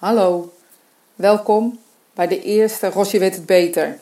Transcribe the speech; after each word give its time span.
Hallo, 0.00 0.52
welkom 1.14 1.78
bij 2.14 2.26
de 2.26 2.42
eerste 2.42 2.88
Rosje 2.88 3.18
weet 3.18 3.34
het 3.34 3.46
beter. 3.46 3.98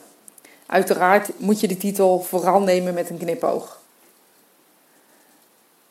Uiteraard 0.67 1.31
moet 1.39 1.60
je 1.60 1.68
de 1.68 1.76
titel 1.76 2.21
vooral 2.21 2.60
nemen 2.60 2.94
met 2.94 3.10
een 3.10 3.18
knipoog. 3.18 3.81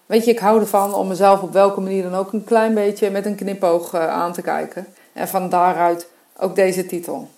Weet 0.06 0.26
je, 0.26 0.32
ik 0.32 0.40
hou 0.40 0.60
ervan 0.60 0.94
om 0.94 1.08
mezelf 1.08 1.42
op 1.42 1.54
welke 1.54 1.82
manier 1.82 2.04
dan 2.04 2.16
ook 2.16 2.34
een 2.34 2.44
klein 2.44 2.74
beetje 2.74 3.10
met 3.10 3.26
een 3.26 3.36
knipoog 3.36 3.94
eh, 3.94 4.08
aan 4.08 4.34
te 4.34 4.42
kijken. 4.42 4.88
En 5.14 5.28
van 5.28 5.50
daaruit 5.50 6.08
ook 6.38 6.56
deze 6.56 6.86
titel. 6.86 7.30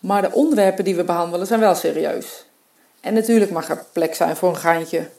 Maar 0.00 0.22
de 0.22 0.32
onderwerpen 0.32 0.84
die 0.84 0.96
we 0.96 1.04
behandelen 1.04 1.46
zijn 1.46 1.60
wel 1.60 1.74
serieus. 1.74 2.46
En 3.00 3.14
natuurlijk 3.14 3.50
mag 3.50 3.68
er 3.68 3.84
plek 3.92 4.14
zijn 4.14 4.36
voor 4.36 4.48
een 4.48 4.56
geintje. 4.56 5.10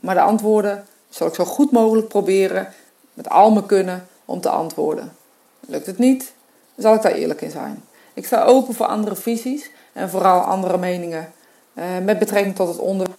Maar 0.00 0.14
de 0.14 0.20
antwoorden 0.20 0.86
zal 1.08 1.26
ik 1.26 1.34
zo 1.34 1.44
goed 1.44 1.70
mogelijk 1.70 2.08
proberen, 2.08 2.72
met 3.14 3.28
al 3.28 3.50
mijn 3.50 3.66
kunnen, 3.66 4.06
om 4.24 4.40
te 4.40 4.48
antwoorden. 4.48 5.16
Lukt 5.60 5.86
het 5.86 5.98
niet, 5.98 6.32
zal 6.76 6.94
ik 6.94 7.02
daar 7.02 7.12
eerlijk 7.12 7.40
in 7.40 7.50
zijn. 7.50 7.84
Ik 8.14 8.26
sta 8.26 8.44
open 8.44 8.74
voor 8.74 8.86
andere 8.86 9.16
visies 9.16 9.70
en 9.92 10.10
vooral 10.10 10.40
andere 10.40 10.78
meningen 10.78 11.32
eh, 11.74 11.84
met 12.02 12.18
betrekking 12.18 12.54
tot 12.54 12.68
het 12.68 12.78
onderwerp. 12.78 13.18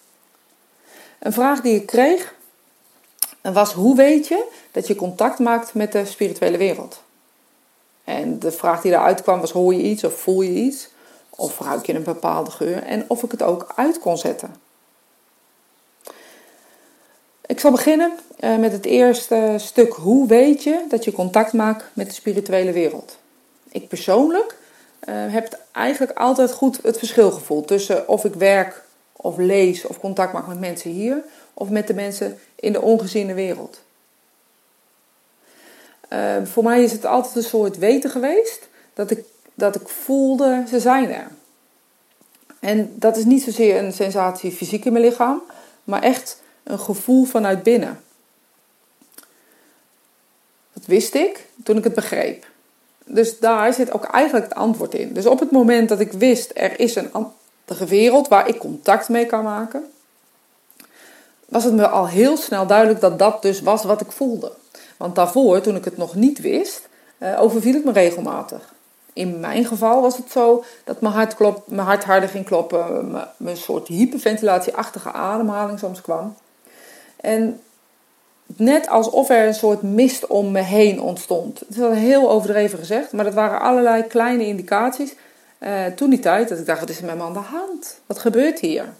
Een 1.19 1.33
vraag 1.33 1.61
die 1.61 1.75
ik 1.75 1.85
kreeg 1.85 2.33
was: 3.41 3.73
hoe 3.73 3.95
weet 3.95 4.27
je 4.27 4.45
dat 4.71 4.87
je 4.87 4.95
contact 4.95 5.39
maakt 5.39 5.73
met 5.73 5.91
de 5.91 6.05
spirituele 6.05 6.57
wereld? 6.57 7.01
En 8.03 8.39
de 8.39 8.51
vraag 8.51 8.81
die 8.81 8.91
eruit 8.91 9.21
kwam 9.21 9.39
was: 9.39 9.51
hoor 9.51 9.73
je 9.73 9.81
iets 9.81 10.03
of 10.03 10.13
voel 10.19 10.41
je 10.41 10.51
iets? 10.51 10.89
Of 11.29 11.59
ruik 11.59 11.85
je 11.85 11.93
een 11.93 12.03
bepaalde 12.03 12.51
geur? 12.51 12.83
En 12.83 13.05
of 13.07 13.23
ik 13.23 13.31
het 13.31 13.41
ook 13.41 13.71
uit 13.75 13.99
kon 13.99 14.17
zetten. 14.17 14.55
Ik 17.53 17.59
zal 17.59 17.71
beginnen 17.71 18.11
eh, 18.39 18.57
met 18.57 18.71
het 18.71 18.85
eerste 18.85 19.55
stuk. 19.57 19.93
Hoe 19.93 20.27
weet 20.27 20.63
je 20.63 20.85
dat 20.89 21.03
je 21.03 21.11
contact 21.11 21.53
maakt 21.53 21.85
met 21.93 22.07
de 22.07 22.13
spirituele 22.13 22.71
wereld? 22.71 23.17
Ik 23.69 23.87
persoonlijk 23.87 24.55
uh, 25.09 25.15
heb 25.15 25.59
eigenlijk 25.71 26.17
altijd 26.17 26.51
goed 26.51 26.79
het 26.83 26.97
verschil 26.97 27.31
gevoeld 27.31 27.67
tussen 27.67 28.07
of 28.07 28.25
ik 28.25 28.33
werk 28.33 28.83
of 29.11 29.37
lees 29.37 29.85
of 29.85 29.99
contact 29.99 30.33
maak 30.33 30.47
met 30.47 30.59
mensen 30.59 30.91
hier 30.91 31.23
of 31.53 31.69
met 31.69 31.87
de 31.87 31.93
mensen 31.93 32.39
in 32.55 32.73
de 32.73 32.81
ongeziene 32.81 33.33
wereld. 33.33 33.81
Uh, 36.09 36.35
voor 36.43 36.63
mij 36.63 36.83
is 36.83 36.91
het 36.91 37.05
altijd 37.05 37.35
een 37.35 37.43
soort 37.43 37.77
weten 37.77 38.09
geweest 38.09 38.67
dat 38.93 39.11
ik, 39.11 39.23
dat 39.53 39.75
ik 39.75 39.87
voelde 39.87 40.63
ze 40.69 40.79
zijn 40.79 41.09
er. 41.13 41.27
En 42.59 42.93
dat 42.95 43.17
is 43.17 43.25
niet 43.25 43.43
zozeer 43.43 43.83
een 43.83 43.93
sensatie 43.93 44.51
fysiek 44.51 44.85
in 44.85 44.91
mijn 44.93 45.05
lichaam, 45.05 45.41
maar 45.83 46.01
echt 46.01 46.41
een 46.63 46.79
gevoel 46.79 47.25
vanuit 47.25 47.63
binnen. 47.63 48.01
Dat 50.73 50.85
wist 50.85 51.15
ik 51.15 51.47
toen 51.63 51.77
ik 51.77 51.83
het 51.83 51.95
begreep. 51.95 52.45
Dus 53.05 53.39
daar 53.39 53.73
zit 53.73 53.93
ook 53.93 54.03
eigenlijk 54.03 54.45
het 54.45 54.55
antwoord 54.57 54.93
in. 54.93 55.13
Dus 55.13 55.25
op 55.25 55.39
het 55.39 55.51
moment 55.51 55.89
dat 55.89 55.99
ik 55.99 56.11
wist 56.11 56.51
er 56.53 56.79
is 56.79 56.95
een 56.95 57.11
andere 57.11 57.85
wereld 57.85 58.27
waar 58.27 58.47
ik 58.47 58.57
contact 58.57 59.09
mee 59.09 59.25
kan 59.25 59.43
maken, 59.43 59.91
was 61.45 61.63
het 61.63 61.73
me 61.73 61.87
al 61.87 62.07
heel 62.07 62.37
snel 62.37 62.67
duidelijk 62.67 63.01
dat 63.01 63.19
dat 63.19 63.41
dus 63.41 63.61
was 63.61 63.83
wat 63.83 64.01
ik 64.01 64.11
voelde. 64.11 64.51
Want 64.97 65.15
daarvoor, 65.15 65.61
toen 65.61 65.75
ik 65.75 65.85
het 65.85 65.97
nog 65.97 66.15
niet 66.15 66.39
wist, 66.39 66.87
eh, 67.17 67.41
overviel 67.41 67.73
het 67.73 67.85
me 67.85 67.91
regelmatig. 67.91 68.73
In 69.13 69.39
mijn 69.39 69.65
geval 69.65 70.01
was 70.01 70.17
het 70.17 70.31
zo 70.31 70.63
dat 70.83 71.01
mijn 71.01 71.13
hart, 71.13 71.35
klop, 71.35 71.63
mijn 71.65 71.87
hart 71.87 72.03
harder 72.03 72.29
ging 72.29 72.45
kloppen, 72.45 73.11
mijn 73.37 73.57
soort 73.57 73.87
hyperventilatieachtige 73.87 75.11
ademhaling 75.11 75.79
soms 75.79 76.01
kwam. 76.01 76.35
En 77.23 77.61
net 78.45 78.87
alsof 78.87 79.29
er 79.29 79.47
een 79.47 79.53
soort 79.53 79.81
mist 79.81 80.27
om 80.27 80.51
me 80.51 80.61
heen 80.61 81.01
ontstond. 81.01 81.59
Het 81.59 81.77
is 81.77 81.97
heel 81.97 82.29
overdreven 82.29 82.79
gezegd, 82.79 83.11
maar 83.11 83.25
dat 83.25 83.33
waren 83.33 83.59
allerlei 83.59 84.03
kleine 84.03 84.45
indicaties. 84.45 85.15
Uh, 85.59 85.85
toen 85.85 86.09
die 86.09 86.19
tijd 86.19 86.49
dat 86.49 86.59
ik 86.59 86.65
dacht, 86.65 86.79
wat 86.79 86.89
is 86.89 86.99
er 86.99 87.05
met 87.05 87.15
me 87.15 87.23
aan 87.23 87.33
de 87.33 87.39
hand? 87.39 87.99
Wat 88.05 88.19
gebeurt 88.19 88.59
hier? 88.59 88.93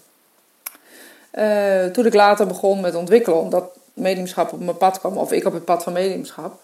Uh, 1.34 1.84
toen 1.84 2.06
ik 2.06 2.14
later 2.14 2.46
begon 2.46 2.80
met 2.80 2.94
ontwikkelen, 2.94 3.38
omdat 3.38 3.64
mediumschap 3.92 4.52
op 4.52 4.60
mijn 4.60 4.76
pad 4.76 4.98
kwam, 4.98 5.16
of 5.16 5.32
ik 5.32 5.46
op 5.46 5.52
het 5.52 5.64
pad 5.64 5.82
van 5.82 5.92
mediumschap, 5.92 6.60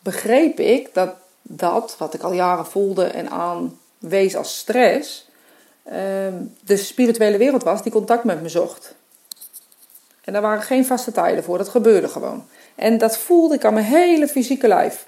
begreep 0.00 0.60
ik 0.60 0.94
dat 0.94 1.10
dat, 1.42 1.96
wat 1.98 2.14
ik 2.14 2.22
al 2.22 2.32
jaren 2.32 2.66
voelde 2.66 3.04
en 3.04 3.30
aanwees 3.30 4.36
als 4.36 4.58
stress, 4.58 5.28
uh, 5.86 5.92
de 6.60 6.76
spirituele 6.76 7.38
wereld 7.38 7.62
was 7.62 7.82
die 7.82 7.92
contact 7.92 8.24
met 8.24 8.42
me 8.42 8.48
zocht. 8.48 8.94
En 10.26 10.32
daar 10.32 10.42
waren 10.42 10.62
geen 10.62 10.86
vaste 10.86 11.12
tijden 11.12 11.44
voor, 11.44 11.58
dat 11.58 11.68
gebeurde 11.68 12.08
gewoon. 12.08 12.44
En 12.74 12.98
dat 12.98 13.18
voelde 13.18 13.54
ik 13.54 13.64
aan 13.64 13.74
mijn 13.74 13.86
hele 13.86 14.28
fysieke 14.28 14.68
lijf. 14.68 15.06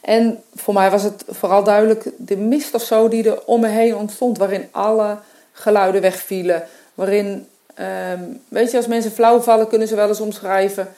En 0.00 0.42
voor 0.54 0.74
mij 0.74 0.90
was 0.90 1.02
het 1.02 1.24
vooral 1.28 1.64
duidelijk 1.64 2.10
de 2.16 2.36
mist 2.36 2.74
of 2.74 2.82
zo 2.82 3.08
die 3.08 3.30
er 3.30 3.42
om 3.44 3.60
me 3.60 3.68
heen 3.68 3.96
ontstond, 3.96 4.38
waarin 4.38 4.68
alle 4.70 5.18
geluiden 5.52 6.00
wegvielen. 6.00 6.66
Waarin, 6.94 7.48
ehm, 7.74 8.20
weet 8.48 8.70
je, 8.70 8.76
als 8.76 8.86
mensen 8.86 9.10
flauw 9.12 9.40
vallen, 9.40 9.68
kunnen 9.68 9.88
ze 9.88 9.94
wel 9.94 10.08
eens 10.08 10.20
omschrijven. 10.20 10.94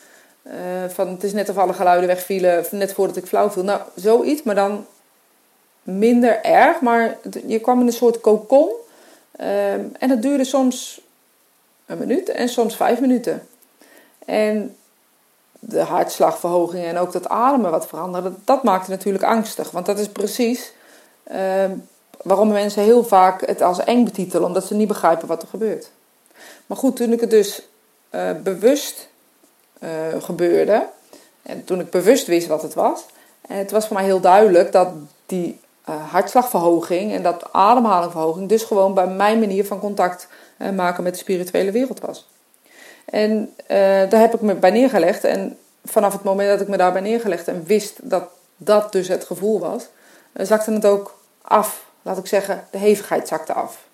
Uh, 0.47 0.53
van 0.89 1.09
het 1.09 1.25
is 1.25 1.33
net 1.33 1.49
of 1.49 1.59
alle 1.59 1.73
geluiden 1.73 2.07
wegvielen, 2.07 2.65
net 2.71 2.93
voordat 2.93 3.17
ik 3.17 3.27
flauw 3.27 3.51
viel. 3.51 3.65
Nou, 3.65 3.81
zoiets, 3.95 4.43
maar 4.43 4.55
dan 4.55 4.87
minder 5.83 6.45
erg. 6.45 6.81
Maar 6.81 7.17
je 7.47 7.59
kwam 7.59 7.81
in 7.81 7.87
een 7.87 7.93
soort 7.93 8.21
kokon. 8.21 8.71
Ehm, 9.37 9.81
en 9.99 10.09
dat 10.09 10.23
duurde 10.23 10.45
soms 10.45 11.01
een 11.89 11.99
minuut 11.99 12.29
en 12.29 12.49
soms 12.49 12.77
vijf 12.77 13.01
minuten. 13.01 13.49
En 14.25 14.77
de 15.61 15.81
hartslagverhoging 15.81 16.85
en 16.85 16.99
ook 16.99 17.13
dat 17.13 17.29
ademen 17.29 17.71
wat 17.71 17.87
veranderde, 17.87 18.33
dat 18.45 18.63
maakte 18.63 18.91
natuurlijk 18.91 19.25
angstig. 19.25 19.71
Want 19.71 19.87
dat 19.87 19.99
is 19.99 20.09
precies 20.09 20.73
uh, 21.33 21.65
waarom 22.23 22.49
mensen 22.49 22.83
heel 22.83 23.05
vaak 23.05 23.47
het 23.47 23.63
als 23.63 23.85
eng 23.85 24.05
betitelen, 24.05 24.47
omdat 24.47 24.67
ze 24.67 24.75
niet 24.75 24.89
begrijpen 24.89 25.29
wat 25.29 25.43
er 25.43 25.49
gebeurt. 25.49 25.91
Maar 26.67 26.77
goed, 26.77 26.97
toen 26.97 27.13
ik 27.13 27.21
het 27.21 27.31
dus 27.31 27.63
uh, 28.11 28.31
bewust 28.43 29.09
uh, 29.79 29.91
gebeurde, 30.19 30.87
en 31.43 31.65
toen 31.65 31.81
ik 31.81 31.91
bewust 31.91 32.27
wist 32.27 32.47
wat 32.47 32.63
het 32.63 32.75
was, 32.75 33.05
en 33.41 33.57
het 33.57 33.71
was 33.71 33.87
voor 33.87 33.97
mij 33.97 34.05
heel 34.05 34.21
duidelijk 34.21 34.73
dat 34.73 34.89
die 35.27 35.61
uh, 35.89 36.11
hartslagverhoging 36.11 37.13
en 37.13 37.23
dat 37.23 37.53
ademhalingverhoging 37.53 38.49
dus 38.49 38.63
gewoon 38.63 38.95
bij 38.95 39.07
mijn 39.07 39.39
manier 39.39 39.65
van 39.65 39.81
contact 39.81 40.29
uh, 40.59 40.71
maken 40.71 41.03
met 41.03 41.13
de 41.13 41.19
spirituele 41.19 41.71
wereld 41.71 42.01
was. 42.01 42.29
En 43.05 43.55
uh, 43.63 43.69
daar 44.11 44.21
heb 44.21 44.35
ik 44.35 44.41
me 44.41 44.55
bij 44.55 44.71
neergelegd. 44.71 45.25
En 45.25 45.59
vanaf 45.85 46.13
het 46.13 46.23
moment 46.23 46.49
dat 46.49 46.61
ik 46.61 46.69
me 46.69 46.77
daarbij 46.77 47.01
neergelegd 47.01 47.49
en 47.49 47.65
wist 47.65 48.11
dat 48.11 48.29
dat 48.57 48.93
dus 48.93 49.09
het 49.09 49.25
gevoel 49.25 49.59
was, 49.61 49.89
zakte 50.35 50.73
het 50.73 50.87
ook 50.87 51.19
af. 51.43 51.87
Laat 52.03 52.19
ik 52.19 52.27
zeggen, 52.27 52.65
de 52.71 52.79
hevigheid 52.79 53.29
zakte 53.29 53.53
af. 53.53 53.87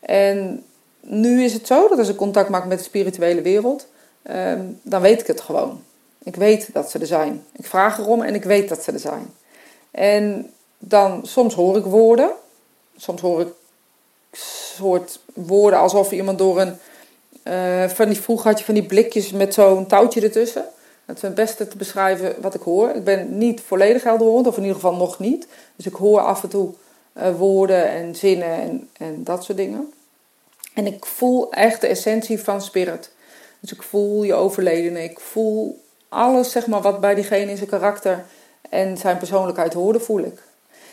En 0.00 0.64
nu 1.00 1.42
is 1.42 1.52
het 1.52 1.66
zo 1.66 1.88
dat 1.88 1.98
als 1.98 2.08
ik 2.08 2.16
contact 2.16 2.48
maak 2.48 2.64
met 2.66 2.78
de 2.78 2.84
spirituele 2.84 3.42
wereld, 3.42 3.86
ehm, 4.22 4.64
dan 4.82 5.00
weet 5.00 5.20
ik 5.20 5.26
het 5.26 5.40
gewoon. 5.40 5.82
Ik 6.22 6.36
weet 6.36 6.72
dat 6.72 6.90
ze 6.90 6.98
er 6.98 7.06
zijn. 7.06 7.44
Ik 7.52 7.66
vraag 7.66 7.98
erom 7.98 8.22
en 8.22 8.34
ik 8.34 8.44
weet 8.44 8.68
dat 8.68 8.82
ze 8.82 8.92
er 8.92 8.98
zijn. 8.98 9.32
En 9.90 10.50
dan 10.82 11.26
soms 11.26 11.54
hoor 11.54 11.76
ik 11.76 11.84
woorden. 11.84 12.30
Soms 12.96 13.20
hoor 13.20 13.40
ik 13.40 13.48
soort 14.32 15.20
woorden 15.34 15.78
alsof 15.78 16.12
iemand 16.12 16.38
door 16.38 16.60
een. 16.60 16.78
Uh, 17.44 17.88
van 17.88 18.08
die, 18.08 18.20
vroeger 18.20 18.50
had 18.50 18.58
je 18.58 18.64
van 18.64 18.74
die 18.74 18.86
blikjes 18.86 19.30
met 19.30 19.54
zo'n 19.54 19.86
touwtje 19.86 20.20
ertussen. 20.20 20.64
Het 21.04 21.16
is 21.16 21.22
het 21.22 21.34
beste 21.34 21.68
te 21.68 21.76
beschrijven 21.76 22.34
wat 22.40 22.54
ik 22.54 22.62
hoor. 22.62 22.90
Ik 22.90 23.04
ben 23.04 23.38
niet 23.38 23.60
volledig 23.60 24.02
helderhorend, 24.02 24.46
of 24.46 24.56
in 24.56 24.62
ieder 24.62 24.76
geval 24.76 24.94
nog 24.94 25.18
niet. 25.18 25.46
Dus 25.76 25.86
ik 25.86 25.94
hoor 25.94 26.20
af 26.20 26.42
en 26.42 26.48
toe 26.48 26.72
uh, 27.16 27.36
woorden 27.36 27.88
en 27.88 28.14
zinnen 28.14 28.60
en, 28.60 28.88
en 28.92 29.24
dat 29.24 29.44
soort 29.44 29.58
dingen. 29.58 29.92
En 30.74 30.86
ik 30.86 31.06
voel 31.06 31.52
echt 31.52 31.80
de 31.80 31.86
essentie 31.86 32.40
van 32.40 32.62
spirit. 32.62 33.10
Dus 33.60 33.72
ik 33.72 33.82
voel 33.82 34.22
je 34.22 34.34
overledene. 34.34 35.02
Ik 35.02 35.20
voel 35.20 35.80
alles 36.08 36.50
zeg 36.50 36.66
maar, 36.66 36.80
wat 36.80 37.00
bij 37.00 37.14
diegene 37.14 37.50
in 37.50 37.56
zijn 37.56 37.68
karakter 37.68 38.24
en 38.70 38.96
zijn 38.98 39.18
persoonlijkheid 39.18 39.72
hoorde, 39.72 40.00
voel 40.00 40.20
ik. 40.20 40.42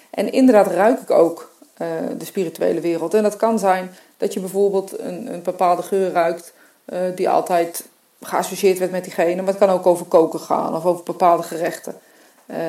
En 0.09 0.31
inderdaad 0.31 0.67
ruik 0.67 1.01
ik 1.01 1.11
ook 1.11 1.51
uh, 1.77 1.87
de 2.17 2.25
spirituele 2.25 2.79
wereld. 2.79 3.13
En 3.13 3.23
dat 3.23 3.35
kan 3.35 3.59
zijn 3.59 3.91
dat 4.17 4.33
je 4.33 4.39
bijvoorbeeld 4.39 4.99
een, 4.99 5.33
een 5.33 5.41
bepaalde 5.41 5.81
geur 5.81 6.11
ruikt 6.11 6.53
uh, 6.85 6.99
die 7.15 7.29
altijd 7.29 7.85
geassocieerd 8.21 8.77
werd 8.77 8.91
met 8.91 9.03
diegene. 9.03 9.35
Maar 9.35 9.53
het 9.53 9.57
kan 9.57 9.69
ook 9.69 9.85
over 9.85 10.05
koken 10.05 10.39
gaan 10.39 10.75
of 10.75 10.85
over 10.85 11.03
bepaalde 11.03 11.43
gerechten. 11.43 11.95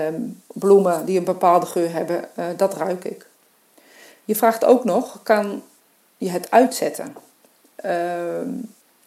Um, 0.06 0.42
bloemen 0.46 1.04
die 1.04 1.18
een 1.18 1.24
bepaalde 1.24 1.66
geur 1.66 1.92
hebben, 1.92 2.28
uh, 2.38 2.44
dat 2.56 2.74
ruik 2.74 3.04
ik. 3.04 3.26
Je 4.24 4.34
vraagt 4.34 4.64
ook 4.64 4.84
nog, 4.84 5.20
kan 5.22 5.62
je 6.16 6.30
het 6.30 6.50
uitzetten? 6.50 7.16
Ehm, 7.74 8.50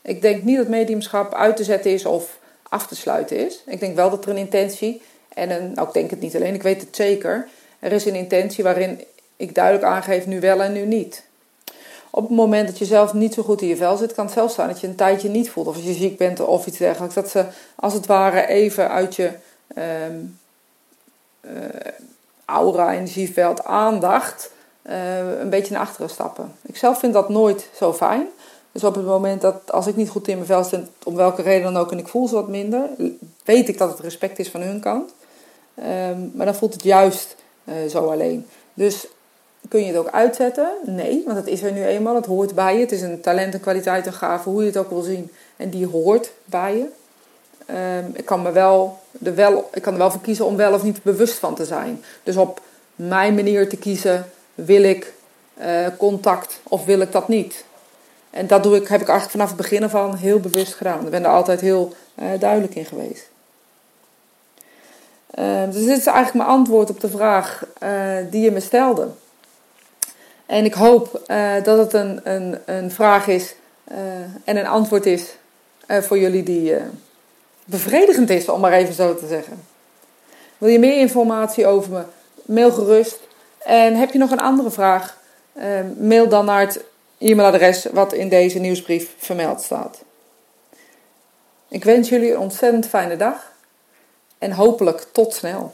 ik 0.01 0.21
denk 0.21 0.43
niet 0.43 0.57
dat 0.57 0.67
mediumschap 0.67 1.33
uit 1.33 1.55
te 1.55 1.63
zetten 1.63 1.91
is 1.91 2.05
of 2.05 2.39
af 2.69 2.87
te 2.87 2.95
sluiten 2.95 3.45
is. 3.45 3.63
Ik 3.65 3.79
denk 3.79 3.95
wel 3.95 4.09
dat 4.09 4.23
er 4.23 4.29
een 4.29 4.37
intentie 4.37 5.01
en 5.33 5.49
een, 5.49 5.71
nou 5.73 5.87
ik 5.87 5.93
denk 5.93 6.09
het 6.09 6.19
niet 6.19 6.35
alleen, 6.35 6.53
ik 6.53 6.63
weet 6.63 6.81
het 6.81 6.95
zeker. 6.95 7.47
Er 7.81 7.91
is 7.91 8.05
een 8.05 8.15
intentie 8.15 8.63
waarin 8.63 9.03
ik 9.35 9.55
duidelijk 9.55 9.85
aangeef 9.85 10.25
nu 10.25 10.39
wel 10.39 10.61
en 10.61 10.73
nu 10.73 10.85
niet. 10.85 11.23
Op 12.09 12.23
het 12.27 12.37
moment 12.37 12.67
dat 12.67 12.77
je 12.77 12.85
zelf 12.85 13.13
niet 13.13 13.33
zo 13.33 13.43
goed 13.43 13.61
in 13.61 13.67
je 13.67 13.75
vel 13.75 13.97
zit, 13.97 14.13
kan 14.13 14.25
het 14.25 14.33
zelfs 14.33 14.55
zijn 14.55 14.67
dat 14.67 14.79
je 14.79 14.87
een 14.87 14.95
tijdje 14.95 15.29
niet 15.29 15.49
voelt. 15.49 15.67
Of 15.67 15.75
als 15.75 15.83
je 15.83 15.93
ziek 15.93 16.17
bent 16.17 16.39
of 16.39 16.65
iets 16.65 16.77
dergelijks. 16.77 17.15
Dat 17.15 17.29
ze 17.29 17.45
als 17.75 17.93
het 17.93 18.05
ware 18.05 18.47
even 18.47 18.89
uit 18.89 19.15
je 19.15 19.31
ehm, 19.75 20.15
eh, 21.41 21.51
aura, 22.45 22.93
energieveld, 22.93 23.63
aandacht 23.63 24.51
uh, 24.83 25.39
een 25.39 25.49
beetje 25.49 25.73
naar 25.73 25.81
achteren 25.81 26.09
stappen. 26.09 26.55
Ik 26.61 26.77
zelf 26.77 26.99
vind 26.99 27.13
dat 27.13 27.29
nooit 27.29 27.69
zo 27.75 27.93
fijn. 27.93 28.27
Dus 28.71 28.83
op 28.83 28.95
het 28.95 29.05
moment 29.05 29.41
dat 29.41 29.71
als 29.71 29.87
ik 29.87 29.95
niet 29.95 30.09
goed 30.09 30.27
in 30.27 30.35
mijn 30.35 30.47
vel 30.47 30.63
zit, 30.63 30.87
om 31.03 31.15
welke 31.15 31.41
reden 31.41 31.73
dan 31.73 31.81
ook, 31.81 31.91
en 31.91 31.97
ik 31.97 32.07
voel 32.07 32.27
ze 32.27 32.35
wat 32.35 32.47
minder, 32.47 32.89
weet 33.43 33.69
ik 33.69 33.77
dat 33.77 33.89
het 33.89 33.99
respect 33.99 34.39
is 34.39 34.49
van 34.49 34.61
hun 34.61 34.79
kant. 34.79 35.13
Ehm, 35.75 36.19
maar 36.33 36.45
dan 36.45 36.55
voelt 36.55 36.73
het 36.73 36.83
juist 36.83 37.35
uh, 37.63 37.73
zo 37.89 38.11
alleen. 38.11 38.47
Dus 38.73 39.07
kun 39.69 39.79
je 39.79 39.85
het 39.85 39.97
ook 39.97 40.11
uitzetten? 40.11 40.69
Nee, 40.85 41.23
want 41.25 41.37
het 41.37 41.47
is 41.47 41.61
er 41.61 41.71
nu 41.71 41.85
eenmaal. 41.85 42.15
Het 42.15 42.25
hoort 42.25 42.55
bij 42.55 42.73
je. 42.73 42.79
Het 42.79 42.91
is 42.91 43.01
een 43.01 43.21
talent, 43.21 43.53
een 43.53 43.59
kwaliteit, 43.59 44.05
een 44.05 44.13
gave, 44.13 44.49
hoe 44.49 44.61
je 44.61 44.67
het 44.67 44.77
ook 44.77 44.89
wil 44.89 45.01
zien. 45.01 45.31
En 45.57 45.69
die 45.69 45.87
hoort 45.87 46.31
bij 46.45 46.77
je. 46.77 46.85
Ehm, 47.65 48.05
ik, 48.13 48.25
kan 48.25 48.41
me 48.41 48.51
wel, 48.51 48.99
er 49.23 49.35
wel, 49.35 49.69
ik 49.73 49.81
kan 49.81 49.93
er 49.93 49.99
wel 49.99 50.11
voor 50.11 50.21
kiezen 50.21 50.45
om 50.45 50.55
wel 50.55 50.73
of 50.73 50.83
niet 50.83 51.03
bewust 51.03 51.37
van 51.37 51.55
te 51.55 51.65
zijn. 51.65 52.03
Dus 52.23 52.35
op 52.37 52.61
mijn 52.95 53.35
manier 53.35 53.69
te 53.69 53.77
kiezen, 53.77 54.25
wil 54.55 54.83
ik 54.83 55.13
uh, 55.61 55.87
contact 55.97 56.59
of 56.63 56.85
wil 56.85 56.99
ik 56.99 57.11
dat 57.11 57.27
niet? 57.27 57.65
En 58.29 58.47
dat 58.47 58.63
doe 58.63 58.75
ik, 58.75 58.87
heb 58.87 59.01
ik 59.01 59.07
eigenlijk 59.07 59.31
vanaf 59.31 59.47
het 59.47 59.57
begin 59.57 59.89
van 59.89 60.15
heel 60.15 60.39
bewust 60.39 60.73
gedaan. 60.73 61.05
Ik 61.05 61.11
ben 61.11 61.23
er 61.23 61.29
altijd 61.29 61.61
heel 61.61 61.93
uh, 62.19 62.25
duidelijk 62.39 62.75
in 62.75 62.85
geweest. 62.85 63.29
Uh, 65.39 65.63
dus 65.65 65.85
dit 65.85 65.97
is 65.97 66.05
eigenlijk 66.05 66.33
mijn 66.33 66.57
antwoord 66.57 66.89
op 66.89 66.99
de 66.99 67.09
vraag 67.09 67.65
die 68.29 68.41
je 68.41 68.51
me 68.51 68.59
stelde. 68.59 69.07
En 70.45 70.65
ik 70.65 70.73
hoop 70.73 71.21
dat 71.63 71.77
het 71.77 71.93
een, 71.93 72.19
een, 72.23 72.59
een 72.65 72.91
vraag 72.91 73.27
is 73.27 73.55
en 74.43 74.57
een 74.57 74.67
antwoord 74.67 75.05
is 75.05 75.35
voor 75.87 76.17
jullie 76.19 76.43
die 76.43 76.75
bevredigend 77.65 78.29
is, 78.29 78.49
om 78.49 78.59
maar 78.59 78.71
even 78.71 78.93
zo 78.93 79.15
te 79.15 79.27
zeggen. 79.27 79.63
Wil 80.57 80.69
je 80.69 80.79
meer 80.79 80.97
informatie 80.97 81.67
over 81.67 81.91
me? 81.91 82.03
Mail 82.45 82.71
gerust. 82.71 83.19
En 83.57 83.95
heb 83.95 84.11
je 84.11 84.19
nog 84.19 84.31
een 84.31 84.39
andere 84.39 84.71
vraag? 84.71 85.19
mail 85.97 86.29
dan 86.29 86.45
naar 86.45 86.59
het 86.59 86.83
e-mailadres 87.17 87.85
wat 87.85 88.13
in 88.13 88.29
deze 88.29 88.59
nieuwsbrief 88.59 89.13
vermeld 89.17 89.61
staat. 89.61 90.03
Ik 91.67 91.83
wens 91.83 92.09
jullie 92.09 92.31
een 92.31 92.39
ontzettend 92.39 92.87
fijne 92.87 93.17
dag 93.17 93.50
en 94.41 94.51
hopelijk 94.51 95.07
tot 95.11 95.33
snel. 95.33 95.73